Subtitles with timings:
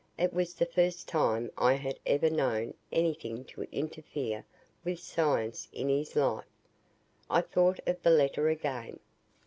[0.17, 4.43] It was the first time I had ever known anything to interfere
[4.83, 6.47] with science in his life.
[7.29, 8.99] I thought of the letter again.